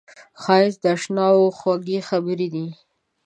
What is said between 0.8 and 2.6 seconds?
د اشناوو خوږې خبرې